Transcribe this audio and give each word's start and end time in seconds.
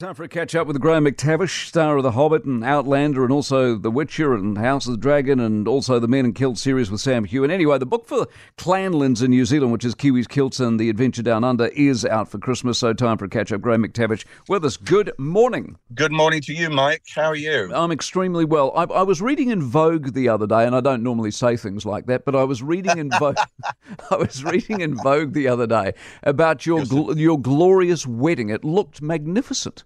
Time 0.00 0.14
for 0.14 0.22
a 0.22 0.28
catch 0.28 0.54
up 0.54 0.66
with 0.66 0.80
Graham 0.80 1.04
McTavish, 1.04 1.66
star 1.68 1.98
of 1.98 2.02
The 2.02 2.12
Hobbit 2.12 2.46
and 2.46 2.64
Outlander, 2.64 3.22
and 3.22 3.30
also 3.30 3.76
The 3.76 3.90
Witcher 3.90 4.32
and 4.32 4.56
House 4.56 4.86
of 4.86 4.92
the 4.92 4.98
Dragon, 4.98 5.38
and 5.38 5.68
also 5.68 5.98
the 5.98 6.08
Men 6.08 6.24
in 6.24 6.32
Kilt 6.32 6.56
series 6.56 6.90
with 6.90 7.02
Sam 7.02 7.26
Heughan. 7.26 7.50
Anyway, 7.50 7.76
the 7.76 7.84
book 7.84 8.06
for 8.06 8.26
Clanlands 8.56 9.22
in 9.22 9.30
New 9.30 9.44
Zealand, 9.44 9.72
which 9.72 9.84
is 9.84 9.94
Kiwis, 9.94 10.26
Kilts, 10.26 10.58
and 10.58 10.80
The 10.80 10.88
Adventure 10.88 11.20
Down 11.20 11.44
Under, 11.44 11.66
is 11.66 12.06
out 12.06 12.30
for 12.30 12.38
Christmas. 12.38 12.78
So, 12.78 12.94
time 12.94 13.18
for 13.18 13.26
a 13.26 13.28
catch 13.28 13.52
up. 13.52 13.60
Graham 13.60 13.84
McTavish 13.84 14.24
with 14.48 14.64
us. 14.64 14.78
Good 14.78 15.12
morning. 15.18 15.76
Good 15.94 16.12
morning 16.12 16.40
to 16.44 16.54
you, 16.54 16.70
Mike. 16.70 17.02
How 17.14 17.24
are 17.24 17.36
you? 17.36 17.70
I'm 17.74 17.92
extremely 17.92 18.46
well. 18.46 18.72
I, 18.74 18.84
I 18.84 19.02
was 19.02 19.20
reading 19.20 19.50
in 19.50 19.60
Vogue 19.60 20.14
the 20.14 20.30
other 20.30 20.46
day, 20.46 20.64
and 20.64 20.74
I 20.74 20.80
don't 20.80 21.02
normally 21.02 21.30
say 21.30 21.58
things 21.58 21.84
like 21.84 22.06
that, 22.06 22.24
but 22.24 22.34
I 22.34 22.44
was 22.44 22.62
reading 22.62 22.96
in 22.96 23.10
Vogue. 23.10 23.36
I 24.10 24.16
was 24.16 24.42
reading 24.44 24.80
in 24.80 24.96
Vogue 24.96 25.34
the 25.34 25.48
other 25.48 25.66
day 25.66 25.92
about 26.22 26.64
your 26.64 26.80
gl- 26.80 27.18
your 27.18 27.38
glorious 27.38 28.06
wedding. 28.06 28.48
It 28.48 28.64
looked 28.64 29.02
magnificent. 29.02 29.84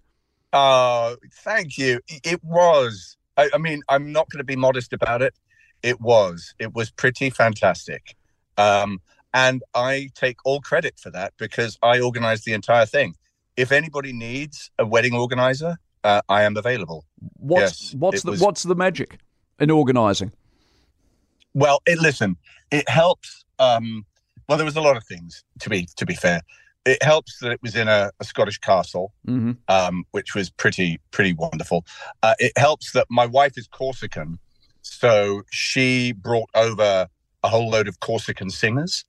Oh, 0.55 1.17
thank 1.43 1.77
you. 1.77 2.01
It 2.09 2.43
was. 2.45 3.17
I, 3.37 3.51
I 3.53 3.59
mean, 3.59 3.83
I'm 3.89 4.13
not 4.13 4.31
going 4.31 4.39
to 4.39 4.45
be 4.45 4.57
modest 4.57 4.93
about 4.93 5.21
it. 5.21 5.35
It 5.83 6.01
was. 6.01 6.55
It 6.59 6.73
was 6.73 6.91
pretty 6.91 7.29
fantastic. 7.29 8.15
Um, 8.57 9.01
and 9.35 9.63
I 9.75 10.11
take 10.15 10.37
all 10.45 10.61
credit 10.61 10.95
for 10.99 11.11
that 11.11 11.35
because 11.39 11.77
I 11.83 12.01
organized 12.01 12.45
the 12.45 12.53
entire 12.53 12.87
thing. 12.87 13.17
If 13.57 13.73
anybody 13.73 14.13
needs 14.13 14.71
a 14.79 14.87
wedding 14.87 15.15
organizer, 15.15 15.77
uh, 16.05 16.23
I 16.29 16.45
am 16.45 16.57
available. 16.57 17.05
What's 17.37 17.93
Yes, 17.93 17.95
what's 17.99 18.23
the 18.23 18.31
was- 18.33 18.41
what's 18.41 18.63
the 18.63 18.77
magic 18.77 19.19
in 19.59 19.71
organising? 19.71 20.33
Well, 21.53 21.83
it 21.87 21.99
listen, 21.99 22.37
it 22.71 22.89
helps. 22.89 23.45
Um, 23.59 24.07
well, 24.49 24.59
there 24.59 24.65
was 24.65 24.77
a 24.77 24.81
lot 24.81 24.97
of 24.97 25.05
things 25.05 25.43
to 25.61 25.71
be 25.71 25.89
to 25.97 26.07
be 26.07 26.15
fair. 26.15 26.41
It 26.85 27.03
helps 27.03 27.39
that 27.39 27.51
it 27.51 27.61
was 27.63 27.77
in 27.77 27.89
a, 27.89 28.11
a 28.21 28.25
Scottish 28.25 28.59
castle, 28.59 29.13
hmm 29.27 29.53
um, 29.69 30.05
which 30.11 30.35
was 30.35 30.51
pretty 30.51 31.01
pretty 31.11 31.33
wonderful. 31.33 31.85
Uh, 32.23 32.35
it 32.39 32.53
helps 32.57 32.93
that 32.93 33.07
my 33.11 33.27
wife 33.27 33.57
is 33.57 33.67
Corsican, 33.69 34.39
so 34.83 35.43
she 35.51 36.13
brought 36.13 36.51
over 36.55 37.09
a 37.43 37.49
whole 37.49 37.71
load 37.71 37.89
of 37.89 38.01
Corsican 38.01 38.51
singers 38.51 39.05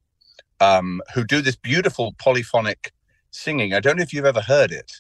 um, 0.60 1.02
who 1.14 1.24
do 1.24 1.42
this 1.42 1.56
beautiful 1.56 2.14
polyphonic 2.18 2.92
singing. 3.32 3.74
I 3.74 3.80
don't 3.80 3.98
know 3.98 4.04
if 4.04 4.14
you've 4.14 4.26
ever 4.26 4.42
heard 4.42 4.72
it. 4.72 4.92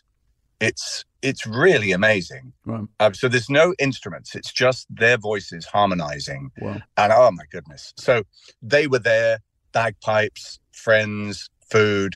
It's 0.59 1.05
it's 1.21 1.45
really 1.45 1.91
amazing. 1.91 2.53
Right. 2.65 2.85
Um, 2.99 3.13
so 3.13 3.27
there's 3.27 3.49
no 3.49 3.73
instruments; 3.79 4.35
it's 4.35 4.51
just 4.51 4.87
their 4.89 5.17
voices 5.17 5.65
harmonizing. 5.65 6.51
Well, 6.59 6.81
And 6.97 7.13
oh 7.13 7.31
my 7.31 7.43
goodness. 7.51 7.93
So 7.97 8.23
they 8.61 8.87
were 8.87 8.99
there, 8.99 9.39
bagpipes, 9.71 10.59
friends, 10.71 11.49
food, 11.69 12.15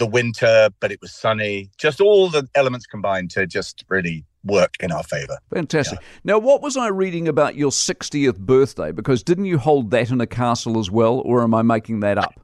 the 0.00 0.06
winter, 0.06 0.70
but 0.80 0.90
it 0.90 1.00
was 1.00 1.12
sunny. 1.12 1.70
Just 1.78 2.00
all 2.00 2.28
the 2.28 2.48
elements 2.56 2.86
combined 2.86 3.30
to 3.32 3.46
just 3.46 3.84
really 3.88 4.24
work 4.42 4.74
in 4.80 4.90
our 4.90 5.02
favor. 5.04 5.36
fantastic. 5.52 6.00
Now, 6.24 6.38
what 6.38 6.62
was 6.62 6.76
I 6.76 6.88
reading 6.88 7.28
about 7.28 7.54
your 7.54 7.70
60th 7.70 8.38
birthday? 8.38 8.90
Because 8.90 9.22
didn't 9.22 9.44
you 9.44 9.58
hold 9.58 9.90
that 9.90 10.10
in 10.10 10.20
a 10.20 10.26
castle 10.26 10.80
as 10.80 10.90
well, 10.90 11.20
or 11.24 11.42
am 11.42 11.54
I 11.54 11.62
making 11.62 12.00
that 12.00 12.16
up? 12.16 12.40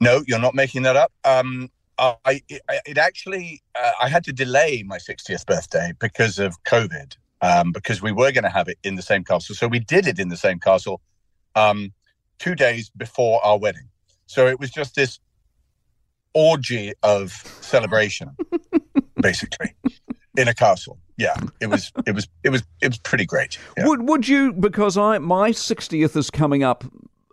No, 0.00 0.22
you're 0.26 0.40
not 0.40 0.54
making 0.54 0.82
that 0.82 0.96
up. 0.96 1.12
Um, 1.24 1.70
I, 1.98 2.42
it, 2.48 2.62
it 2.86 2.96
actually, 2.96 3.60
uh, 3.74 3.90
I 4.00 4.08
had 4.08 4.24
to 4.24 4.32
delay 4.32 4.82
my 4.86 4.98
60th 4.98 5.44
birthday 5.44 5.92
because 5.98 6.38
of 6.38 6.62
COVID, 6.64 7.16
um, 7.42 7.72
because 7.72 8.00
we 8.00 8.12
were 8.12 8.32
going 8.32 8.44
to 8.44 8.50
have 8.50 8.68
it 8.68 8.78
in 8.82 8.94
the 8.94 9.02
same 9.02 9.24
castle. 9.24 9.54
So 9.54 9.68
we 9.68 9.80
did 9.80 10.06
it 10.06 10.18
in 10.18 10.28
the 10.28 10.36
same 10.36 10.60
castle 10.60 11.02
um, 11.54 11.92
two 12.38 12.54
days 12.54 12.90
before 12.96 13.44
our 13.44 13.58
wedding. 13.58 13.88
So 14.26 14.46
it 14.46 14.58
was 14.58 14.70
just 14.70 14.94
this 14.94 15.18
orgy 16.34 16.92
of 17.02 17.30
celebration, 17.60 18.36
basically, 19.20 19.74
in 20.36 20.48
a 20.48 20.54
castle. 20.54 20.98
Yeah, 21.16 21.36
it 21.60 21.66
was, 21.68 21.90
it 22.06 22.14
was, 22.14 22.28
it 22.44 22.50
was, 22.50 22.62
it 22.80 22.88
was 22.88 22.98
pretty 22.98 23.26
great. 23.26 23.58
Yeah. 23.76 23.86
Would 23.88 24.08
would 24.08 24.28
you? 24.28 24.52
Because 24.52 24.96
I 24.96 25.18
my 25.18 25.50
60th 25.50 26.16
is 26.16 26.30
coming 26.30 26.62
up 26.62 26.84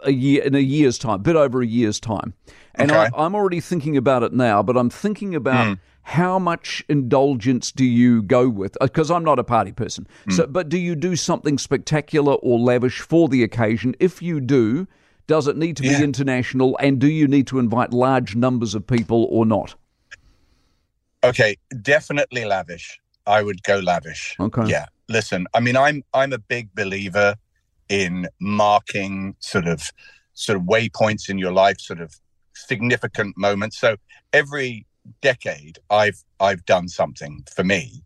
a 0.03 0.11
year 0.11 0.43
in 0.43 0.55
a 0.55 0.59
year's 0.59 0.97
time, 0.97 1.21
bit 1.21 1.35
over 1.35 1.61
a 1.61 1.67
year's 1.67 1.99
time, 1.99 2.33
and 2.75 2.91
Okay. 2.91 3.09
I, 3.15 3.25
I'm 3.25 3.35
already 3.35 3.59
thinking 3.59 3.95
about 3.95 4.23
it 4.23 4.33
now. 4.33 4.63
But 4.63 4.77
I'm 4.77 4.89
thinking 4.89 5.35
about. 5.35 5.67
Hmm. 5.67 5.73
How 6.07 6.37
much 6.37 6.83
indulgence 6.87 7.71
do 7.71 7.83
you 7.83 8.21
go 8.21 8.47
with? 8.47 8.77
Because 8.79 9.09
I'm 9.09 9.23
not 9.23 9.39
a 9.39 9.43
party 9.43 9.71
person. 9.71 10.05
Hmm. 10.25 10.31
So, 10.33 10.45
but 10.45 10.69
do 10.69 10.77
you 10.77 10.93
do 10.95 11.15
something 11.15 11.57
spectacular 11.57 12.33
or 12.33 12.59
lavish 12.59 13.01
for 13.01 13.27
the 13.27 13.41
occasion? 13.41 13.95
If 13.99 14.21
you 14.21 14.39
do, 14.39 14.85
does 15.27 15.47
it 15.47 15.57
need 15.57 15.77
to 15.77 15.83
be 15.83 16.03
international? 16.03 16.77
And 16.79 16.99
do 16.99 17.07
you 17.07 17.27
need 17.27 17.47
to 17.47 17.59
invite 17.59 17.91
large 17.91 18.35
numbers 18.35 18.75
of 18.75 18.85
people 18.85 19.27
or 19.29 19.45
not? 19.45 19.75
Okay, 21.23 21.57
definitely 21.81 22.45
lavish. 22.45 22.99
I 23.25 23.41
would 23.41 23.63
go 23.63 23.79
lavish. 23.79 24.35
Okay. 24.39 24.67
Yeah. 24.67 24.85
Listen, 25.09 25.47
I 25.53 25.59
mean, 25.59 25.75
I'm 25.75 26.03
I'm 26.13 26.33
a 26.33 26.37
big 26.37 26.73
believer 26.75 27.35
in 27.89 28.27
marking 28.39 29.35
sort 29.39 29.67
of 29.67 29.89
sort 30.33 30.57
of 30.57 30.63
waypoints 30.63 31.29
in 31.29 31.37
your 31.37 31.51
life, 31.51 31.79
sort 31.79 32.01
of 32.01 32.13
significant 32.53 33.37
moments. 33.37 33.79
So 33.79 33.97
every 34.33 34.85
decade, 35.21 35.79
I've 35.89 36.23
I've 36.39 36.65
done 36.65 36.87
something 36.87 37.43
for 37.53 37.63
me. 37.63 38.03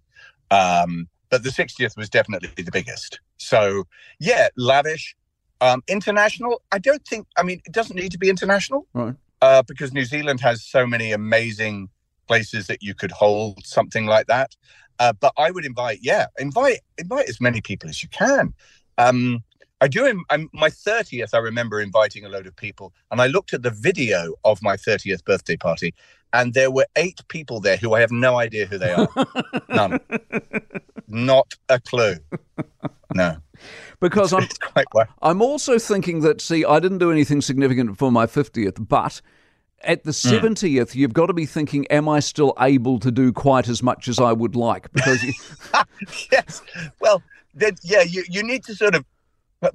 Um, 0.51 1.07
but 1.29 1.43
the 1.43 1.49
60th 1.49 1.95
was 1.95 2.09
definitely 2.09 2.63
the 2.63 2.71
biggest. 2.71 3.19
So 3.37 3.85
yeah, 4.19 4.47
lavish. 4.57 5.15
Um, 5.61 5.83
international, 5.87 6.61
I 6.71 6.79
don't 6.79 7.05
think. 7.05 7.27
I 7.37 7.43
mean, 7.43 7.61
it 7.65 7.73
doesn't 7.73 7.95
need 7.95 8.11
to 8.13 8.17
be 8.17 8.29
international 8.29 8.87
Right. 8.93 9.15
uh, 9.41 9.61
because 9.63 9.91
New 9.93 10.05
Zealand 10.05 10.39
has 10.41 10.63
so 10.63 10.87
many 10.87 11.11
amazing 11.11 11.89
places 12.27 12.67
that 12.67 12.81
you 12.81 12.93
could 12.95 13.11
hold 13.11 13.65
something 13.65 14.05
like 14.05 14.27
that. 14.27 14.55
Uh, 14.99 15.13
but 15.13 15.33
I 15.37 15.51
would 15.51 15.65
invite, 15.65 15.99
yeah, 16.01 16.27
invite 16.37 16.79
invite 16.97 17.27
as 17.29 17.39
many 17.41 17.61
people 17.61 17.89
as 17.89 18.01
you 18.03 18.09
can. 18.09 18.53
Um, 18.97 19.43
I 19.81 19.87
do. 19.87 20.05
im- 20.05 20.49
my 20.53 20.69
thirtieth, 20.69 21.33
I 21.33 21.37
remember 21.39 21.79
inviting 21.81 22.25
a 22.25 22.29
load 22.29 22.47
of 22.47 22.55
people, 22.55 22.93
and 23.11 23.21
I 23.21 23.27
looked 23.27 23.53
at 23.53 23.63
the 23.63 23.69
video 23.71 24.35
of 24.43 24.61
my 24.61 24.75
thirtieth 24.77 25.23
birthday 25.25 25.55
party, 25.57 25.93
and 26.33 26.53
there 26.53 26.69
were 26.71 26.85
eight 26.97 27.21
people 27.29 27.59
there 27.61 27.77
who 27.77 27.93
I 27.93 28.01
have 28.01 28.11
no 28.11 28.37
idea 28.37 28.65
who 28.65 28.77
they 28.77 28.93
are. 28.93 29.09
None. 29.69 29.99
Not 31.07 31.53
a 31.69 31.79
clue. 31.79 32.15
No, 33.15 33.37
Because 33.99 34.33
I'm. 34.33 34.47
I'm 35.21 35.41
also 35.41 35.79
thinking 35.79 36.21
that, 36.21 36.41
see, 36.41 36.63
I 36.65 36.79
didn't 36.79 36.99
do 36.99 37.11
anything 37.11 37.41
significant 37.41 37.97
for 37.97 38.11
my 38.11 38.25
50th, 38.25 38.87
but 38.87 39.21
at 39.81 40.03
the 40.03 40.11
70th, 40.11 40.95
you've 40.95 41.13
got 41.13 41.27
to 41.27 41.33
be 41.33 41.45
thinking, 41.45 41.87
am 41.87 42.09
I 42.09 42.19
still 42.19 42.53
able 42.59 42.99
to 42.99 43.11
do 43.11 43.31
quite 43.31 43.67
as 43.67 43.81
much 43.81 44.07
as 44.07 44.19
I 44.19 44.33
would 44.33 44.55
like? 44.55 44.91
Because, 44.91 45.23
you, 45.23 45.33
yes. 46.31 46.61
Well, 46.99 47.23
then, 47.53 47.75
yeah, 47.83 48.01
you, 48.01 48.23
you 48.29 48.43
need 48.43 48.63
to 48.65 48.75
sort 48.75 48.95
of 48.95 49.05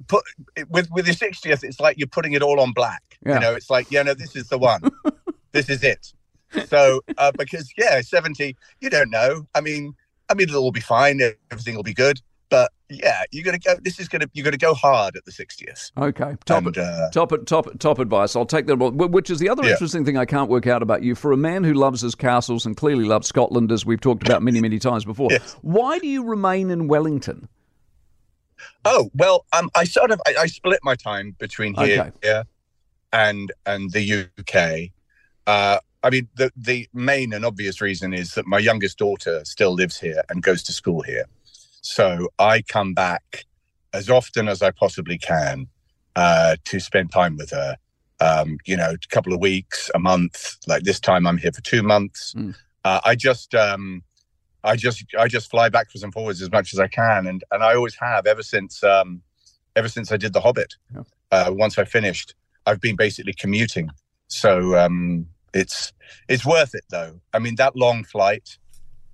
put, 0.07 0.23
with 0.69 0.89
with 0.91 1.05
your 1.05 1.15
sixtieth. 1.15 1.63
It's 1.63 1.79
like 1.79 1.97
you're 1.97 2.07
putting 2.07 2.33
it 2.33 2.41
all 2.41 2.59
on 2.59 2.71
black. 2.71 3.03
Yeah. 3.25 3.35
You 3.35 3.39
know, 3.41 3.53
it's 3.53 3.69
like, 3.69 3.91
yeah, 3.91 4.03
no, 4.03 4.13
this 4.13 4.35
is 4.35 4.47
the 4.49 4.57
one. 4.57 4.81
this 5.51 5.69
is 5.69 5.83
it. 5.83 6.13
So, 6.67 7.01
uh, 7.17 7.31
because 7.37 7.71
yeah, 7.77 8.01
seventy, 8.01 8.55
you 8.79 8.89
don't 8.89 9.09
know. 9.09 9.45
I 9.55 9.61
mean, 9.61 9.95
I 10.29 10.33
mean, 10.33 10.49
it'll 10.49 10.63
all 10.63 10.71
be 10.71 10.81
fine. 10.81 11.19
Everything 11.51 11.75
will 11.75 11.83
be 11.83 11.93
good. 11.93 12.21
But 12.49 12.71
yeah, 12.89 13.23
you're 13.31 13.43
gonna 13.43 13.57
go. 13.59 13.75
This 13.81 13.99
is 13.99 14.07
gonna. 14.07 14.27
You're 14.33 14.43
gonna 14.43 14.57
go 14.57 14.73
hard 14.75 15.15
at 15.15 15.25
the 15.25 15.31
sixtieth. 15.31 15.89
okay, 15.97 16.35
top, 16.45 16.65
And 16.65 16.77
uh, 16.77 17.09
top, 17.11 17.31
top, 17.45 17.67
top 17.79 17.97
advice. 17.99 18.35
I'll 18.35 18.45
take 18.45 18.67
that. 18.67 18.75
Wh- 18.75 19.11
Which 19.11 19.29
is 19.31 19.39
the 19.39 19.49
other 19.49 19.63
Yeah. 19.63 19.71
interesting 19.71 20.05
thing 20.05 20.15
I 20.17 20.25
can't 20.25 20.49
work 20.49 20.67
out 20.67 20.83
about 20.83 21.01
you. 21.01 21.15
For 21.15 21.31
a 21.31 21.37
man 21.37 21.63
who 21.63 21.73
loves 21.73 22.01
his 22.01 22.13
castles 22.13 22.65
and 22.65 22.77
clearly 22.77 23.05
loves 23.05 23.27
Scotland, 23.27 23.71
as 23.71 23.85
we've 23.85 23.99
talked 23.99 24.27
about 24.27 24.43
many, 24.43 24.61
many 24.61 24.77
times 24.77 25.05
before, 25.05 25.29
Yes. 25.31 25.55
why 25.63 25.97
do 25.97 26.07
you 26.07 26.23
remain 26.23 26.69
in 26.69 26.87
Wellington? 26.87 27.49
Oh 28.85 29.09
well, 29.15 29.45
um, 29.53 29.69
I 29.75 29.83
sort 29.83 30.11
of 30.11 30.21
I, 30.27 30.35
I 30.41 30.45
split 30.45 30.79
my 30.83 30.95
time 30.95 31.35
between 31.39 31.73
here 31.73 32.01
Okay. 32.01 32.11
here 32.21 32.43
and 33.11 33.51
and 33.65 33.91
the 33.91 34.27
UK. 34.39 34.91
Uh, 35.47 35.79
I 36.03 36.09
mean, 36.11 36.27
the 36.35 36.51
the 36.55 36.87
main 36.93 37.33
and 37.33 37.43
obvious 37.43 37.81
reason 37.81 38.13
is 38.13 38.35
that 38.35 38.45
my 38.45 38.59
youngest 38.59 38.97
daughter 38.99 39.41
still 39.43 39.73
lives 39.73 39.99
here 39.99 40.21
and 40.29 40.43
goes 40.43 40.61
to 40.63 40.71
school 40.71 41.01
here, 41.01 41.25
so 41.85 42.29
I 42.39 42.63
come 42.63 42.95
back 42.95 43.45
as 43.93 44.09
often 44.09 44.47
as 44.47 44.63
I 44.63 44.71
possibly 44.71 45.19
can 45.19 45.67
uh, 46.15 46.55
to 46.65 46.79
spend 46.79 47.11
time 47.11 47.37
with 47.37 47.51
her. 47.51 47.77
Um, 48.19 48.57
you 48.65 48.75
know, 48.75 48.91
a 48.91 49.07
couple 49.13 49.33
of 49.33 49.39
weeks, 49.39 49.91
a 49.93 49.99
month. 49.99 50.57
Like 50.67 50.83
this 50.83 50.99
time, 50.99 51.27
I'm 51.27 51.37
here 51.37 51.51
for 51.51 51.61
two 51.61 51.83
months. 51.83 52.33
Mm. 52.33 52.55
Uh, 52.83 53.01
I 53.05 53.13
just 53.13 53.53
um, 53.53 54.01
I 54.63 54.75
just 54.75 55.05
I 55.19 55.27
just 55.27 55.51
fly 55.51 55.69
backwards 55.69 56.01
and 56.01 56.11
forwards 56.11 56.41
as 56.41 56.51
much 56.51 56.73
as 56.73 56.79
I 56.79 56.87
can, 56.87 57.27
and 57.27 57.43
and 57.51 57.63
I 57.63 57.75
always 57.75 57.95
have 57.95 58.25
ever 58.25 58.41
since 58.41 58.83
um, 58.83 59.21
ever 59.75 59.87
since 59.87 60.11
I 60.11 60.17
did 60.17 60.33
The 60.33 60.41
Hobbit. 60.41 60.73
Yeah. 60.93 61.03
Uh, 61.31 61.51
once 61.53 61.77
I 61.77 61.85
finished, 61.85 62.33
I've 62.65 62.81
been 62.81 62.95
basically 62.95 63.33
commuting, 63.33 63.91
so 64.27 64.75
um, 64.77 65.27
it's 65.53 65.93
it's 66.29 66.45
worth 66.45 66.73
it 66.73 66.85
though. 66.89 67.19
I 67.33 67.39
mean, 67.39 67.55
that 67.55 67.75
long 67.75 68.05
flight, 68.05 68.57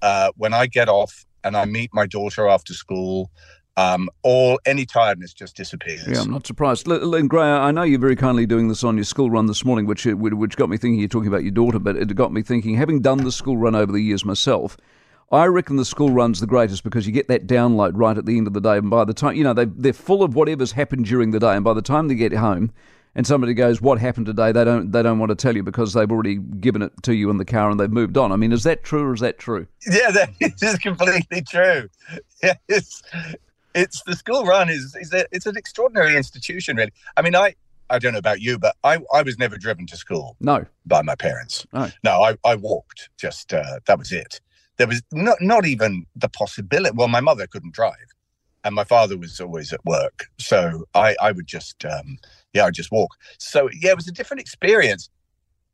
uh, 0.01 0.31
when 0.37 0.53
I 0.53 0.67
get 0.67 0.87
off 0.87 1.25
and 1.43 1.55
I 1.57 1.65
meet 1.65 1.91
my 1.93 2.05
daughter 2.05 2.47
after 2.47 2.73
school, 2.73 3.31
um, 3.77 4.09
all 4.23 4.59
any 4.65 4.85
tiredness 4.85 5.33
just 5.33 5.55
disappears. 5.55 6.05
Yeah, 6.07 6.21
I'm 6.21 6.31
not 6.31 6.45
surprised. 6.45 6.87
Lynn 6.87 7.27
Gray, 7.27 7.43
I 7.43 7.71
know 7.71 7.83
you're 7.83 7.99
very 7.99 8.15
kindly 8.15 8.45
doing 8.45 8.67
this 8.67 8.83
on 8.83 8.97
your 8.97 9.05
school 9.05 9.29
run 9.31 9.45
this 9.45 9.63
morning, 9.63 9.85
which 9.85 10.05
which 10.05 10.57
got 10.57 10.69
me 10.69 10.77
thinking. 10.77 10.99
You're 10.99 11.09
talking 11.09 11.29
about 11.29 11.43
your 11.43 11.51
daughter, 11.51 11.79
but 11.79 11.95
it 11.95 12.13
got 12.15 12.33
me 12.33 12.41
thinking. 12.41 12.75
Having 12.75 13.01
done 13.01 13.23
the 13.23 13.31
school 13.31 13.57
run 13.57 13.75
over 13.75 13.91
the 13.91 14.01
years 14.01 14.25
myself, 14.25 14.77
I 15.31 15.45
reckon 15.45 15.77
the 15.77 15.85
school 15.85 16.11
run's 16.11 16.41
the 16.41 16.47
greatest 16.47 16.83
because 16.83 17.07
you 17.07 17.13
get 17.13 17.29
that 17.29 17.47
download 17.47 17.91
right 17.95 18.17
at 18.17 18.25
the 18.25 18.37
end 18.37 18.47
of 18.47 18.53
the 18.53 18.61
day, 18.61 18.77
and 18.77 18.89
by 18.89 19.05
the 19.05 19.13
time 19.13 19.35
you 19.35 19.43
know 19.43 19.53
they 19.53 19.65
they're 19.65 19.93
full 19.93 20.23
of 20.23 20.35
whatever's 20.35 20.73
happened 20.73 21.05
during 21.05 21.31
the 21.31 21.39
day, 21.39 21.55
and 21.55 21.63
by 21.63 21.73
the 21.73 21.81
time 21.81 22.09
they 22.09 22.15
get 22.15 22.33
home, 22.33 22.71
and 23.15 23.27
somebody 23.27 23.53
goes, 23.53 23.81
"What 23.81 23.99
happened 23.99 24.25
today?" 24.25 24.51
They 24.51 24.63
don't 24.63 24.91
they 24.91 25.03
don't 25.03 25.19
want 25.19 25.29
to 25.29 25.35
tell 25.35 25.55
you 25.55 25.63
because 25.63 25.93
they've 25.93 26.11
already 26.11 26.35
given 26.35 26.81
it 26.81 26.91
to 27.03 27.13
you 27.13 27.29
in 27.29 27.37
the 27.37 27.45
car 27.45 27.69
and 27.69 27.79
they've 27.79 27.91
moved 27.91 28.17
on. 28.17 28.31
I 28.31 28.35
mean, 28.35 28.51
is 28.51 28.63
that 28.63 28.83
true 28.83 29.03
or 29.03 29.13
is 29.13 29.21
that 29.21 29.37
true? 29.39 29.67
Yeah, 29.85 30.11
that 30.11 30.29
is 30.61 30.77
completely 30.77 31.41
true. 31.41 31.89
Yeah, 32.41 32.53
it's 32.67 33.01
it's 33.73 34.01
the 34.03 34.15
school 34.15 34.45
run 34.45 34.69
is 34.69 34.95
is 34.99 35.13
a, 35.13 35.25
it's 35.31 35.45
an 35.45 35.57
extraordinary 35.57 36.15
institution, 36.15 36.77
really. 36.77 36.91
I 37.17 37.21
mean, 37.21 37.35
I 37.35 37.55
I 37.89 37.99
don't 37.99 38.13
know 38.13 38.19
about 38.19 38.41
you, 38.41 38.57
but 38.57 38.75
I 38.83 38.99
I 39.13 39.21
was 39.21 39.37
never 39.37 39.57
driven 39.57 39.85
to 39.87 39.97
school. 39.97 40.37
No, 40.39 40.65
by 40.85 41.01
my 41.01 41.15
parents. 41.15 41.65
No, 41.73 41.89
no 42.03 42.21
I 42.23 42.37
I 42.45 42.55
walked. 42.55 43.09
Just 43.17 43.53
uh, 43.53 43.79
that 43.85 43.99
was 43.99 44.11
it. 44.11 44.39
There 44.77 44.87
was 44.87 45.01
not 45.11 45.37
not 45.41 45.65
even 45.65 46.05
the 46.15 46.29
possibility. 46.29 46.95
Well, 46.95 47.09
my 47.09 47.21
mother 47.21 47.45
couldn't 47.45 47.73
drive, 47.73 48.15
and 48.63 48.73
my 48.73 48.85
father 48.85 49.17
was 49.17 49.39
always 49.41 49.73
at 49.73 49.83
work, 49.85 50.27
so 50.37 50.85
I 50.95 51.15
I 51.21 51.31
would 51.31 51.47
just. 51.47 51.83
Um, 51.85 52.17
yeah, 52.53 52.65
I 52.65 52.71
just 52.71 52.91
walk. 52.91 53.15
So 53.37 53.69
yeah, 53.79 53.91
it 53.91 53.95
was 53.95 54.07
a 54.07 54.11
different 54.11 54.41
experience 54.41 55.09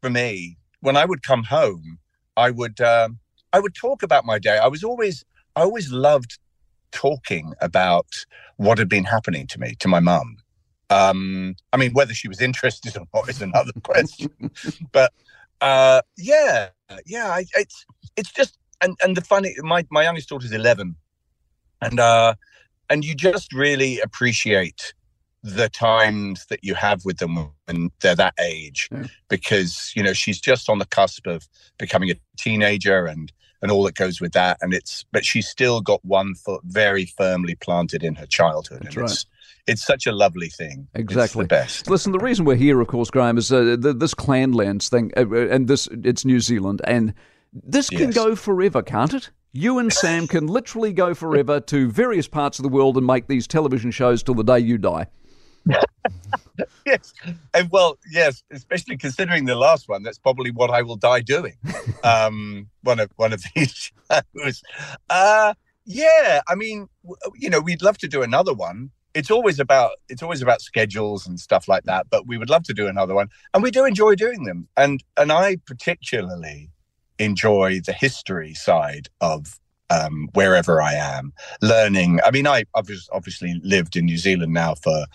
for 0.02 0.10
me. 0.10 0.58
When 0.82 0.96
I 0.96 1.06
would 1.06 1.24
come 1.24 1.44
home, 1.44 2.00
I 2.36 2.52
would 2.52 2.80
um, 2.82 3.20
I 3.54 3.60
would 3.60 3.76
talk 3.76 4.04
about 4.04 4.26
my 4.26 4.40
day. 4.40 4.58
I 4.58 4.68
was 4.68 4.84
always 4.84 5.26
I 5.56 5.62
always 5.62 5.92
loved 5.92 6.38
talking 6.92 7.54
about 7.62 8.26
what 8.58 8.78
had 8.78 8.90
been 8.90 9.04
happening 9.04 9.48
to 9.48 9.60
me 9.60 9.76
to 9.80 9.88
my 9.88 10.00
mum. 10.00 10.38
Um, 10.90 11.56
I 11.74 11.78
mean, 11.78 11.92
whether 11.94 12.14
she 12.14 12.28
was 12.28 12.42
interested 12.42 12.96
or 12.96 13.06
not 13.14 13.30
is 13.30 13.42
another 13.42 13.74
question. 13.84 14.30
but 14.92 15.12
uh, 15.62 16.02
yeah, 16.18 16.70
yeah, 17.06 17.30
I, 17.30 17.46
it's 17.56 17.86
it's 18.16 18.32
just 18.32 18.58
and 18.82 18.96
and 19.04 19.18
the 19.18 19.22
funny 19.22 19.56
my 19.60 19.86
my 19.90 20.04
youngest 20.04 20.30
daughter's 20.30 20.52
eleven, 20.52 20.96
and 21.82 22.00
uh, 22.00 22.36
and 22.90 23.04
you 23.04 23.16
just 23.16 23.54
really 23.54 24.00
appreciate 24.00 24.94
the 25.56 25.70
times 25.70 26.46
that 26.48 26.64
you 26.64 26.76
have 26.76 27.06
with 27.06 27.18
them 27.18 27.50
when 27.66 27.90
they're 28.02 28.16
that 28.16 28.34
age 28.40 28.90
yeah. 28.92 29.06
because 29.30 29.94
you 29.96 30.04
know 30.04 30.14
she's 30.14 30.42
just 30.42 30.70
on 30.70 30.80
the 30.80 30.86
cusp 30.86 31.26
of 31.26 31.48
becoming 31.78 32.12
a 32.12 32.16
teenager 32.38 33.06
and 33.06 33.32
and 33.62 33.72
all 33.72 33.84
that 33.84 33.96
goes 33.96 34.20
with 34.20 34.34
that 34.34 34.58
and 34.62 34.74
it's 34.74 35.06
but 35.14 35.24
she's 35.24 35.48
still 35.48 35.80
got 35.80 36.04
one 36.04 36.36
foot 36.36 36.62
very 36.66 37.06
firmly 37.06 37.56
planted 37.56 38.04
in 38.04 38.16
her 38.16 38.26
childhood 38.26 38.82
That's 38.84 38.96
and 38.96 39.04
right. 39.04 39.12
it's 39.12 39.26
it's 39.68 39.86
such 39.86 40.08
a 40.08 40.14
lovely 40.14 40.48
thing. 40.48 40.88
Exactly, 40.94 41.24
it's 41.24 41.34
the 41.34 41.44
best. 41.44 41.90
Listen, 41.90 42.14
the 42.14 42.20
reason 42.20 42.46
we're 42.46 42.56
here, 42.56 42.80
of 42.80 42.88
course, 42.88 43.12
Graham, 43.12 43.38
is 43.38 43.52
uh, 43.52 43.76
the, 43.78 43.94
this 43.94 44.14
Clanlands 44.14 44.90
thing, 44.90 45.12
uh, 45.18 45.26
uh, 45.30 45.50
and 45.50 45.68
this 45.68 45.88
it's 45.92 46.24
New 46.24 46.40
Zealand, 46.40 46.82
and 46.86 47.14
this 47.52 47.90
can 47.90 48.00
yes. 48.00 48.16
go 48.16 48.36
forever, 48.36 48.82
can't 48.82 49.14
it? 49.14 49.30
You 49.52 49.80
and 49.80 49.92
Sam 49.92 50.28
can 50.28 50.48
literally 50.48 50.94
go 50.94 51.14
forever 51.14 51.60
to 51.60 51.92
various 51.92 52.28
parts 52.28 52.60
of 52.60 52.64
the 52.64 52.70
world 52.70 52.96
and 52.98 53.06
make 53.06 53.28
these 53.28 53.48
television 53.48 53.92
shows 53.92 54.24
till 54.24 54.36
the 54.36 54.44
day 54.44 54.60
you 54.60 54.78
die. 54.78 55.08
Yes, 56.86 57.14
and 57.54 57.70
well, 57.72 57.98
yes, 58.12 58.44
especially 58.52 58.98
considering 58.98 59.46
the 59.46 59.56
last 59.56 59.88
one, 59.88 60.04
that's 60.04 60.18
probably 60.18 60.52
what 60.52 60.70
I 60.70 60.82
will 60.82 60.96
die 60.96 61.22
doing. 61.22 61.58
Um, 62.04 62.70
one 62.84 63.00
of 63.00 63.12
one 63.16 63.34
of 63.34 63.44
these 63.56 63.92
shows. 64.12 64.62
Uh, 65.10 65.54
yeah, 65.86 66.42
I 66.48 66.56
mean, 66.56 66.88
you 67.36 67.50
know, 67.50 67.60
we'd 67.60 67.82
love 67.82 67.98
to 68.00 68.08
do 68.08 68.22
another 68.22 68.54
one. 68.54 68.92
It's 69.14 69.32
always 69.32 69.60
about 69.60 69.92
it's 70.10 70.22
always 70.22 70.42
about 70.42 70.62
schedules 70.62 71.26
and 71.26 71.40
stuff 71.40 71.68
like 71.68 71.84
that. 71.84 72.08
But 72.10 72.28
we 72.28 72.38
would 72.38 72.50
love 72.50 72.64
to 72.64 72.74
do 72.74 72.88
another 72.88 73.16
one, 73.16 73.30
and 73.54 73.64
we 73.64 73.72
do 73.72 73.86
enjoy 73.86 74.16
doing 74.16 74.44
them. 74.44 74.68
And 74.78 75.04
and 75.18 75.32
I 75.32 75.58
particularly 75.66 76.70
enjoy 77.20 77.82
the 77.86 77.94
history 77.94 78.54
side 78.54 79.10
of 79.22 79.60
um, 79.90 80.30
wherever 80.34 80.82
I 80.82 80.94
am, 80.94 81.34
learning. 81.62 82.20
I 82.26 82.32
mean, 82.32 82.48
I, 82.48 82.66
obviously 82.74 83.60
lived 83.64 83.96
in 83.96 84.06
New 84.06 84.18
Zealand 84.18 84.54
now 84.54 84.76
for 84.76 85.06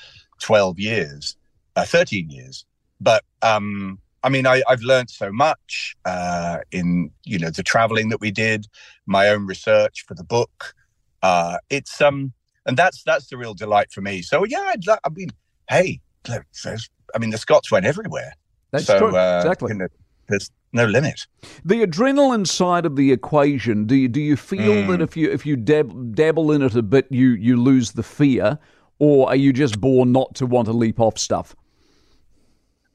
12 0.43 0.79
years, 0.79 1.37
uh, 1.77 1.85
13 1.85 2.31
years. 2.31 2.65
But 3.01 3.25
um, 3.43 3.99
I 4.23 4.29
mean, 4.29 4.47
I, 4.47 4.63
have 4.69 4.83
learned 4.83 5.11
so 5.11 5.33
much 5.33 5.97
uh, 6.05 6.59
in 6.71 7.11
you 7.25 7.39
know 7.39 7.51
the 7.51 7.63
traveling 7.63 8.11
that 8.11 8.21
we 8.21 8.31
did, 8.31 8.67
my 9.07 9.29
own 9.29 9.47
research 9.47 10.05
for 10.07 10.15
the 10.15 10.25
book. 10.25 10.75
Uh, 11.23 11.59
it's 11.71 12.01
um, 12.01 12.33
and 12.67 12.77
that's 12.77 13.03
that's 13.03 13.27
the 13.29 13.37
real 13.37 13.55
delight 13.55 13.91
for 13.91 14.01
me. 14.01 14.23
So 14.23 14.45
yeah, 14.45 14.73
I'd, 14.73 14.89
I 14.89 15.09
mean, 15.11 15.31
hey, 15.69 16.01
I 16.29 17.19
mean, 17.19 17.31
the 17.31 17.39
Scots 17.39 17.71
went 17.71 17.87
everywhere. 17.87 18.33
That's 18.71 18.87
so, 18.87 18.99
true. 18.99 19.17
Uh, 19.17 19.41
exactly. 19.43 19.73
You 19.73 19.79
know, 19.79 19.89
there's 20.29 20.51
no 20.73 20.87
limit. 20.87 21.27
The 21.65 21.85
adrenaline 21.87 22.47
side 22.47 22.87
of 22.87 22.97
the 22.97 23.13
equation. 23.13 23.87
Do 23.87 23.95
you 23.95 24.09
do 24.09 24.21
you 24.21 24.37
feel 24.37 24.61
mm. 24.61 24.89
that 24.89 25.03
if 25.03 25.17
you 25.17 25.31
if 25.31 25.45
you 25.45 25.57
dab, 25.57 26.15
dabble 26.15 26.53
in 26.53 26.63
it 26.63 26.75
a 26.75 26.83
bit, 26.83 27.07
you 27.11 27.31
you 27.31 27.61
lose 27.61 27.93
the 27.93 28.03
fear, 28.03 28.59
or 29.03 29.29
are 29.29 29.37
you 29.37 29.53
just 29.53 29.81
born 29.81 30.13
not 30.13 30.33
to 30.33 30.47
want 30.47 30.67
to 30.67 30.73
leap 30.73 31.01
off 31.01 31.19
stuff? 31.19 31.57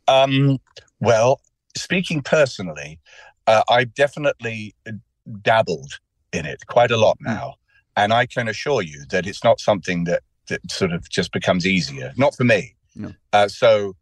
Um, 0.07 0.57
well, 1.01 1.41
speaking 1.75 2.21
personally, 2.21 3.01
uh, 3.45 3.63
I've 3.69 3.93
definitely 3.93 4.73
dabbled 5.41 5.99
in 6.31 6.45
it 6.45 6.65
quite 6.67 6.91
a 6.91 6.97
lot 6.97 7.17
hmm. 7.19 7.33
now, 7.33 7.55
and 7.97 8.13
I 8.13 8.25
can 8.25 8.47
assure 8.47 8.81
you 8.81 9.03
that 9.09 9.27
it's 9.27 9.43
not 9.43 9.59
something 9.59 10.05
that 10.05 10.23
that 10.47 10.61
sort 10.71 10.93
of 10.93 11.09
just 11.09 11.33
becomes 11.33 11.67
easier. 11.67 12.13
Not 12.15 12.33
for 12.33 12.45
me. 12.45 12.73
No. 12.95 13.11
Uh, 13.33 13.49
so 13.49 13.97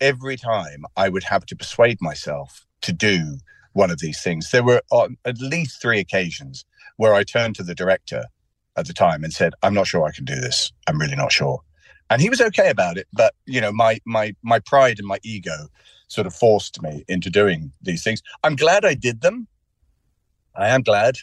every 0.00 0.38
time 0.38 0.86
I 0.96 1.10
would 1.10 1.24
have 1.24 1.44
to 1.44 1.54
persuade 1.54 1.98
myself 2.00 2.64
to 2.80 2.92
do 2.94 3.36
one 3.74 3.90
of 3.90 3.98
these 3.98 4.22
things, 4.22 4.50
there 4.50 4.64
were 4.64 4.80
on 4.90 5.18
at 5.26 5.36
least 5.42 5.82
three 5.82 6.00
occasions 6.00 6.64
where 6.96 7.12
I 7.12 7.22
turned 7.22 7.54
to 7.56 7.62
the 7.62 7.74
director 7.74 8.24
at 8.76 8.86
the 8.86 8.92
time 8.92 9.24
and 9.24 9.32
said, 9.32 9.52
"I'm 9.62 9.74
not 9.74 9.86
sure 9.86 10.04
I 10.04 10.12
can 10.12 10.24
do 10.24 10.36
this. 10.36 10.72
I'm 10.86 11.00
really 11.00 11.16
not 11.16 11.32
sure." 11.32 11.60
And 12.08 12.20
he 12.20 12.28
was 12.28 12.40
okay 12.40 12.70
about 12.70 12.96
it, 12.96 13.06
but 13.12 13.34
you 13.46 13.60
know, 13.60 13.72
my 13.72 14.00
my 14.04 14.34
my 14.42 14.58
pride 14.58 14.98
and 14.98 15.06
my 15.06 15.18
ego 15.22 15.68
sort 16.08 16.26
of 16.26 16.34
forced 16.34 16.82
me 16.82 17.04
into 17.08 17.30
doing 17.30 17.72
these 17.80 18.02
things. 18.02 18.22
I'm 18.42 18.56
glad 18.56 18.84
I 18.84 18.94
did 18.94 19.20
them. 19.20 19.46
I 20.56 20.68
am 20.68 20.82
glad, 20.82 21.16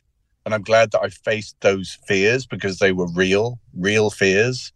and 0.46 0.54
I'm 0.54 0.62
glad 0.62 0.92
that 0.92 1.02
I 1.02 1.10
faced 1.10 1.58
those 1.62 1.98
fears 2.08 2.46
because 2.46 2.80
they 2.80 2.94
were 2.94 3.08
real, 3.08 3.60
real 3.76 4.10
fears. 4.10 4.72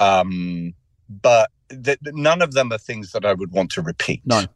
Um, 0.00 0.74
but 1.08 1.50
th- 1.84 1.98
none 2.06 2.42
of 2.42 2.52
them 2.52 2.72
are 2.72 2.78
things 2.78 3.12
that 3.12 3.24
I 3.24 3.32
would 3.32 3.52
want 3.52 3.70
to 3.72 3.82
repeat. 3.82 4.22
No. 4.24 4.46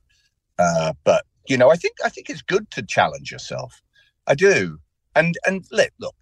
Uh, 0.58 0.92
but 1.04 1.24
you 1.48 1.56
know, 1.56 1.70
I 1.70 1.76
think 1.76 1.94
I 2.04 2.08
think 2.08 2.28
it's 2.28 2.42
good 2.42 2.70
to 2.72 2.82
challenge 2.82 3.30
yourself. 3.30 3.80
I 4.26 4.34
do. 4.34 4.78
And 5.14 5.36
and 5.46 5.64
look, 5.70 6.14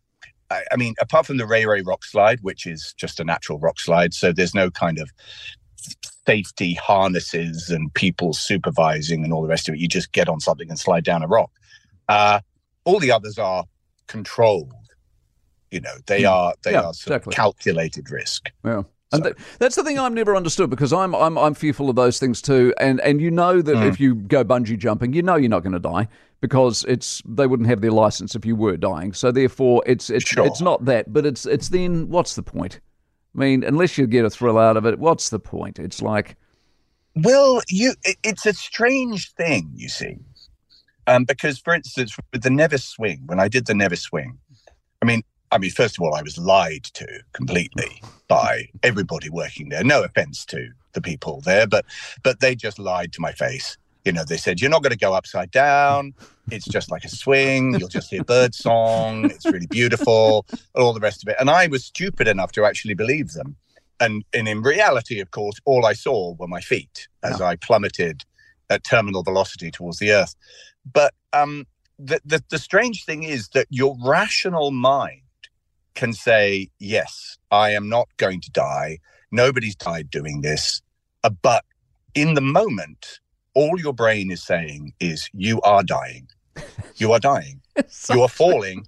I, 0.54 0.62
I 0.72 0.76
mean, 0.76 0.94
apart 1.00 1.26
from 1.26 1.36
the 1.36 1.46
Rere 1.46 1.82
rock 1.82 2.04
slide, 2.04 2.40
which 2.42 2.66
is 2.66 2.94
just 2.96 3.20
a 3.20 3.24
natural 3.24 3.58
rock 3.58 3.78
slide, 3.78 4.14
so 4.14 4.32
there's 4.32 4.54
no 4.54 4.70
kind 4.70 4.98
of 4.98 5.10
safety 6.26 6.74
harnesses 6.74 7.70
and 7.70 7.92
people 7.94 8.32
supervising 8.32 9.24
and 9.24 9.32
all 9.32 9.42
the 9.42 9.48
rest 9.48 9.68
of 9.68 9.74
it. 9.74 9.80
You 9.80 9.88
just 9.88 10.12
get 10.12 10.28
on 10.28 10.40
something 10.40 10.68
and 10.70 10.78
slide 10.78 11.04
down 11.04 11.22
a 11.22 11.26
rock. 11.26 11.50
Uh, 12.08 12.40
all 12.84 12.98
the 12.98 13.12
others 13.12 13.38
are 13.38 13.64
controlled. 14.06 14.72
You 15.70 15.80
know, 15.80 15.94
they 16.06 16.22
mm. 16.22 16.30
are 16.30 16.54
they 16.62 16.72
yeah, 16.72 16.82
are 16.82 16.90
exactly. 16.90 17.34
calculated 17.34 18.10
risk. 18.10 18.50
Yeah. 18.64 18.82
And 19.12 19.22
th- 19.22 19.36
that's 19.58 19.76
the 19.76 19.84
thing 19.84 19.98
I've 19.98 20.12
never 20.12 20.34
understood 20.34 20.70
because 20.70 20.92
I'm 20.92 21.14
I'm 21.14 21.38
I'm 21.38 21.54
fearful 21.54 21.88
of 21.88 21.96
those 21.96 22.18
things 22.18 22.42
too. 22.42 22.74
And 22.80 23.00
and 23.00 23.20
you 23.20 23.30
know 23.30 23.62
that 23.62 23.76
mm. 23.76 23.88
if 23.88 24.00
you 24.00 24.14
go 24.14 24.44
bungee 24.44 24.78
jumping, 24.78 25.12
you 25.12 25.22
know 25.22 25.36
you're 25.36 25.50
not 25.50 25.62
going 25.62 25.72
to 25.72 25.78
die 25.78 26.08
because 26.40 26.84
it's 26.88 27.22
they 27.24 27.46
wouldn't 27.46 27.68
have 27.68 27.80
their 27.80 27.90
license 27.90 28.34
if 28.34 28.44
you 28.44 28.56
were 28.56 28.76
dying. 28.76 29.12
So 29.12 29.30
therefore, 29.30 29.82
it's 29.86 30.10
it's 30.10 30.26
sure. 30.26 30.46
it's 30.46 30.60
not 30.60 30.84
that, 30.86 31.12
but 31.12 31.24
it's 31.24 31.46
it's 31.46 31.68
then 31.68 32.08
what's 32.08 32.34
the 32.34 32.42
point? 32.42 32.80
I 33.34 33.38
mean, 33.38 33.64
unless 33.64 33.98
you 33.98 34.06
get 34.06 34.24
a 34.24 34.30
thrill 34.30 34.58
out 34.58 34.76
of 34.76 34.86
it, 34.86 34.98
what's 34.98 35.30
the 35.30 35.40
point? 35.40 35.78
It's 35.78 36.02
like, 36.02 36.36
well, 37.16 37.62
you 37.68 37.94
it's 38.22 38.46
a 38.46 38.52
strange 38.52 39.32
thing, 39.32 39.70
you 39.74 39.88
see, 39.88 40.18
um, 41.06 41.24
because 41.24 41.58
for 41.58 41.74
instance, 41.74 42.16
with 42.32 42.42
the 42.42 42.50
Nevis 42.50 42.84
swing, 42.84 43.22
when 43.26 43.40
I 43.40 43.48
did 43.48 43.66
the 43.66 43.74
Nevis 43.74 44.02
swing, 44.02 44.38
I 45.02 45.06
mean, 45.06 45.22
I 45.50 45.58
mean, 45.58 45.70
first 45.70 45.98
of 45.98 46.02
all, 46.02 46.14
I 46.14 46.22
was 46.22 46.38
lied 46.38 46.84
to 46.94 47.06
completely 47.32 48.02
by 48.28 48.68
everybody 48.82 49.30
working 49.30 49.68
there. 49.68 49.84
No 49.84 50.02
offense 50.02 50.44
to 50.46 50.68
the 50.92 51.00
people 51.00 51.40
there, 51.42 51.66
but 51.66 51.84
but 52.22 52.40
they 52.40 52.54
just 52.54 52.78
lied 52.78 53.12
to 53.12 53.20
my 53.20 53.32
face. 53.32 53.76
You 54.04 54.12
know, 54.12 54.24
they 54.24 54.36
said 54.36 54.60
you're 54.60 54.70
not 54.70 54.82
going 54.82 54.92
to 54.92 54.98
go 54.98 55.14
upside 55.14 55.50
down. 55.50 56.14
It's 56.50 56.66
just 56.66 56.90
like 56.90 57.04
a 57.04 57.08
swing. 57.08 57.74
You'll 57.78 57.88
just 57.88 58.10
hear 58.10 58.22
bird 58.22 58.54
song. 58.54 59.30
It's 59.30 59.46
really 59.46 59.66
beautiful, 59.66 60.46
and 60.50 60.60
all 60.82 60.92
the 60.92 61.00
rest 61.00 61.22
of 61.22 61.28
it. 61.28 61.36
And 61.40 61.48
I 61.50 61.66
was 61.68 61.84
stupid 61.84 62.28
enough 62.28 62.52
to 62.52 62.64
actually 62.64 62.94
believe 62.94 63.32
them. 63.32 63.56
And 64.00 64.24
and 64.32 64.48
in 64.48 64.62
reality, 64.62 65.20
of 65.20 65.30
course, 65.30 65.58
all 65.64 65.86
I 65.86 65.92
saw 65.92 66.34
were 66.34 66.48
my 66.48 66.60
feet 66.60 67.08
as 67.22 67.40
I 67.40 67.56
plummeted 67.56 68.24
at 68.70 68.84
terminal 68.84 69.22
velocity 69.22 69.70
towards 69.70 69.98
the 69.98 70.10
earth. 70.12 70.34
But 70.90 71.14
um, 71.32 71.66
the, 71.98 72.20
the 72.24 72.42
the 72.50 72.58
strange 72.58 73.04
thing 73.04 73.22
is 73.22 73.48
that 73.50 73.66
your 73.70 73.96
rational 74.04 74.70
mind 74.70 75.20
can 75.94 76.12
say, 76.12 76.68
yes, 76.78 77.38
I 77.50 77.70
am 77.70 77.88
not 77.88 78.08
going 78.16 78.40
to 78.40 78.50
die. 78.50 78.98
Nobody's 79.30 79.76
died 79.76 80.10
doing 80.10 80.40
this. 80.42 80.82
Uh, 81.22 81.30
but 81.30 81.64
in 82.14 82.34
the 82.34 82.40
moment, 82.40 83.20
all 83.54 83.78
your 83.78 83.92
brain 83.92 84.30
is 84.30 84.42
saying 84.44 84.92
is, 85.00 85.28
you 85.32 85.60
are 85.62 85.82
dying. 85.82 86.28
You 86.96 87.12
are 87.12 87.20
dying. 87.20 87.60
you 88.10 88.22
are 88.22 88.28
falling. 88.28 88.86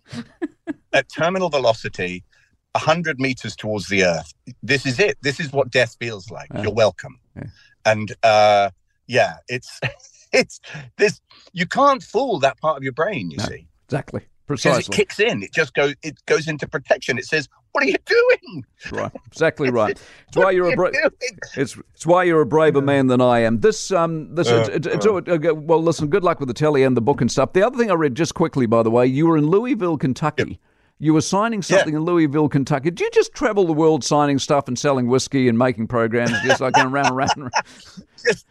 at 0.93 1.09
terminal 1.09 1.49
velocity, 1.49 2.25
100 2.73 3.19
meters 3.21 3.57
towards 3.57 3.89
the 3.89 4.05
earth. 4.05 4.33
This 4.63 4.87
is 4.87 4.99
it. 4.99 5.17
This 5.23 5.41
is 5.41 5.53
what 5.53 5.71
death 5.71 5.97
feels 5.99 6.31
like. 6.31 6.49
Yeah. 6.55 6.63
You're 6.63 6.73
welcome. 6.73 7.19
Yeah. 7.37 7.45
And 7.85 8.15
uh, 8.23 8.71
yeah, 9.07 9.37
it's 9.49 9.81
it's 10.33 10.61
this. 10.99 11.21
You 11.53 11.67
can't 11.67 12.03
fool 12.03 12.39
that 12.41 12.59
part 12.59 12.77
of 12.77 12.83
your 12.83 12.93
brain. 12.93 13.31
You 13.31 13.39
No. 13.39 13.45
see, 13.45 13.69
Exactly. 13.89 14.23
Because 14.47 14.62
Precisely. 14.62 14.93
it 14.93 14.97
kicks 14.97 15.21
in. 15.21 15.43
It 15.43 15.53
just 15.53 15.75
goes. 15.75 15.95
It 16.03 16.25
goes 16.26 16.47
into 16.49 16.69
protection. 16.69 17.19
It 17.19 17.25
says, 17.25 17.49
"What 17.73 17.85
are 17.85 17.87
you 17.88 17.97
doing? 18.07 18.65
right. 18.93 19.12
Exactly 19.26 19.71
right. 19.73 19.99
It's 20.29 20.37
why 20.37 20.53
you're 20.53 20.67
a 20.67 20.71
you 20.71 20.76
bra- 20.76 20.91
doing?" 20.91 21.11
It's 21.57 21.76
it's 21.95 22.07
why 22.07 22.25
you're 22.25 22.41
a 22.41 22.47
braver 22.47 22.81
man 22.81 23.09
than 23.09 23.21
I 23.21 23.41
am. 23.41 23.61
This 23.61 23.91
um 23.91 24.35
this 24.35 24.49
Uh, 24.49 24.67
it's, 24.73 24.87
it's, 24.87 25.07
it's, 25.07 25.07
uh, 25.07 25.55
well 25.55 25.83
listen. 25.83 26.09
Good 26.09 26.25
luck 26.25 26.38
with 26.38 26.49
the 26.49 26.55
telly 26.55 26.83
and 26.85 26.97
the 26.97 27.00
book 27.00 27.21
and 27.21 27.31
stuff. 27.31 27.53
The 27.53 27.67
other 27.67 27.76
thing 27.76 27.91
I 27.91 27.95
read 27.95 28.15
just 28.15 28.35
quickly, 28.35 28.67
by 28.67 28.83
the 28.83 28.91
way, 28.91 29.07
you 29.07 29.26
were 29.26 29.37
in 29.37 29.47
Louisville, 29.47 29.99
Kentucky. 29.99 30.61
You 30.99 31.12
were 31.12 31.21
signing 31.21 31.61
something 31.61 31.93
in 31.93 32.05
Louisville, 32.05 32.49
Kentucky. 32.49 32.91
Did 32.91 33.00
you 33.00 33.11
just 33.11 33.35
travel 33.35 33.67
the 33.67 33.75
world 33.75 34.03
signing 34.03 34.38
stuff 34.38 34.67
and 34.67 34.79
selling 34.79 35.09
whiskey 35.09 35.47
and 35.47 35.59
making 35.59 35.88
programs, 35.88 36.33
just 36.43 36.62
like 36.62 36.73
going 36.73 36.91
round 36.91 37.09
and 37.09 37.17
round? 37.17 37.33
And 37.37 37.43
round? 37.43 37.53
just, 38.25 38.47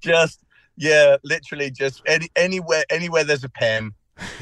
just 0.00 0.40
yeah, 0.76 1.16
literally 1.22 1.70
just 1.70 2.00
any 2.06 2.30
anywhere 2.34 2.84
anywhere 2.88 3.24
there's 3.24 3.44
a 3.44 3.48
pen. 3.50 3.92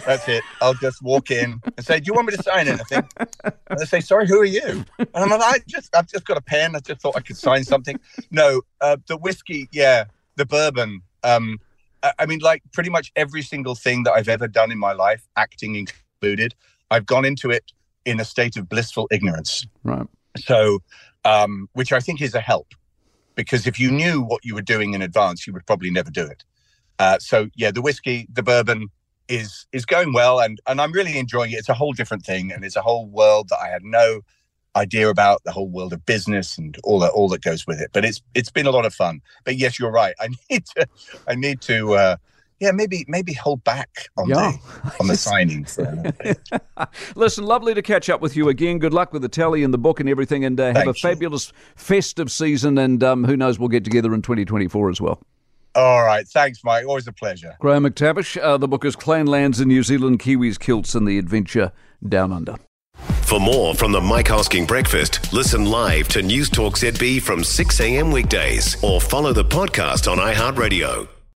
That's 0.05 0.29
it. 0.29 0.43
I'll 0.61 0.75
just 0.75 1.03
walk 1.03 1.31
in 1.31 1.61
and 1.77 1.87
say, 1.87 2.01
"Do 2.01 2.07
you 2.07 2.15
want 2.15 2.29
me 2.29 2.37
to 2.37 2.43
sign 2.43 2.69
anything?" 2.69 3.03
And 3.45 3.79
they 3.79 3.85
say, 3.85 4.01
"Sorry, 4.01 4.27
who 4.27 4.41
are 4.41 4.45
you?" 4.45 4.85
And 4.99 5.09
I'm 5.15 5.31
like, 5.31 5.41
"I 5.43 5.59
just, 5.67 5.95
I've 5.95 6.09
just 6.09 6.25
got 6.25 6.37
a 6.37 6.41
pen. 6.41 6.75
I 6.75 6.81
just 6.81 7.01
thought 7.01 7.17
I 7.17 7.21
could 7.21 7.37
sign 7.37 7.65
something." 7.65 7.99
No, 8.31 8.63
uh, 8.81 8.97
the 9.07 9.17
whiskey, 9.17 9.69
yeah, 9.73 10.05
the 10.37 10.47
bourbon. 10.47 11.03
Um, 11.23 11.59
I, 12.03 12.13
I 12.21 12.27
mean, 12.27 12.41
like 12.41 12.63
pretty 12.73 12.91
much 12.91 13.13
every 13.17 13.43
single 13.43 13.75
thing 13.75 14.03
that 14.05 14.13
I've 14.13 14.29
ever 14.29 14.49
done 14.49 14.73
in 14.73 14.79
my 14.79 14.93
life, 14.93 15.27
acting 15.37 15.75
included, 15.77 16.55
I've 16.91 17.07
gone 17.07 17.25
into 17.25 17.51
it 17.51 17.73
in 18.05 18.19
a 18.21 18.25
state 18.25 18.57
of 18.57 18.69
blissful 18.69 19.07
ignorance. 19.11 19.67
Right. 19.85 20.07
So, 20.37 20.81
um, 21.25 21.69
which 21.75 21.93
I 21.93 22.01
think 22.01 22.21
is 22.21 22.35
a 22.35 22.41
help 22.41 22.75
because 23.35 23.67
if 23.67 23.79
you 23.79 23.91
knew 23.91 24.23
what 24.23 24.45
you 24.45 24.55
were 24.55 24.63
doing 24.63 24.95
in 24.95 25.03
advance, 25.03 25.47
you 25.47 25.53
would 25.53 25.67
probably 25.67 25.91
never 25.91 26.11
do 26.11 26.27
it. 26.27 26.45
Uh, 26.99 27.19
so, 27.19 27.49
yeah, 27.55 27.71
the 27.71 27.81
whiskey, 27.81 28.27
the 28.31 28.43
bourbon 28.43 28.91
is 29.31 29.67
is 29.73 29.87
going 29.87 30.13
well, 30.13 30.41
and 30.41 30.61
and 30.67 30.81
I'm 30.81 30.93
really 30.93 31.19
enjoying 31.19 31.53
it. 31.53 31.57
It's 31.57 31.69
a 31.69 31.75
whole 31.75 31.93
different 31.93 32.25
thing, 32.27 32.53
and 32.53 32.65
it's 32.65 32.77
a 32.77 32.83
whole 32.83 33.07
world 33.07 33.49
that 33.51 33.59
I 33.63 33.69
had 33.69 33.83
no 33.85 34.21
idea 34.77 35.09
about. 35.09 35.43
The 35.45 35.53
whole 35.53 35.69
world 35.69 35.93
of 35.93 36.05
business 36.05 36.59
and 36.59 36.77
all 36.85 36.99
that 37.01 37.11
all 37.13 37.29
that 37.31 37.43
goes 37.43 37.67
with 37.67 37.81
it. 37.81 37.91
But 37.93 38.05
it's 38.05 38.21
it's 38.35 38.51
been 38.51 38.67
a 38.67 38.71
lot 38.71 38.85
of 38.87 38.93
fun. 38.95 39.21
But 39.45 39.57
yes, 39.57 39.79
you're 39.79 39.91
right. 39.93 40.15
I 40.21 40.29
need 40.51 40.67
to 40.77 40.87
I 41.29 41.35
need 41.35 41.61
to 41.63 41.95
uh, 41.95 42.17
yeah 42.61 42.73
maybe 42.73 43.05
maybe 43.09 43.33
hold 43.33 43.63
back 43.65 44.09
on 44.19 44.29
Yeah. 44.29 44.53
the 44.83 44.93
on 45.01 45.07
the 45.07 45.17
signing. 45.29 45.65
For, 45.65 46.13
Listen, 47.17 47.45
lovely 47.45 47.75
to 47.75 47.83
catch 47.83 48.09
up 48.11 48.21
with 48.21 48.37
you 48.37 48.49
again. 48.49 48.79
Good 48.79 48.95
luck 48.95 49.13
with 49.13 49.23
the 49.23 49.29
telly 49.29 49.63
and 49.63 49.73
the 49.73 49.79
book 49.79 50.01
and 50.01 50.09
everything, 50.09 50.45
and 50.45 50.59
uh, 50.61 50.67
have 50.67 50.77
a 50.77 50.81
Thank 50.93 51.03
you. 51.03 51.09
fabulous 51.11 51.53
festive 51.77 52.31
season. 52.31 52.79
And 52.79 53.03
um, 53.05 53.25
who 53.25 53.37
knows, 53.37 53.59
we'll 53.59 53.69
get 53.69 53.85
together 53.85 54.13
in 54.15 54.23
2024 54.23 54.91
as 54.91 55.01
well. 55.01 55.21
All 55.75 56.03
right, 56.05 56.27
thanks, 56.27 56.65
Mike. 56.65 56.87
Always 56.87 57.07
a 57.07 57.13
pleasure. 57.13 57.57
Graham 57.61 57.85
McTavish. 57.85 58.41
Uh, 58.41 58.57
the 58.57 58.69
book 58.69 58.85
is 58.85 58.97
Clanlands 58.97 59.61
in 59.61 59.69
New 59.69 59.83
Zealand, 59.83 60.19
Kiwis, 60.19 60.59
Kilts, 60.59 60.95
and 60.95 61.07
the 61.07 61.19
Adventure 61.19 61.73
Down 62.07 62.33
Under. 62.33 62.57
For 63.23 63.39
more 63.39 63.75
from 63.75 63.93
the 63.93 64.01
Mike 64.01 64.27
Hosking 64.27 64.67
Breakfast, 64.67 65.33
listen 65.33 65.65
live 65.65 66.09
to 66.09 66.21
Newstalk 66.21 66.73
ZB 66.73 67.23
from 67.23 67.45
6 67.45 67.81
a.m. 67.81 68.11
weekdays 68.11 68.83
or 68.83 69.01
follow 69.01 69.33
the 69.33 69.45
podcast 69.45 70.11
on 70.11 70.19
iHeartRadio. 70.19 71.07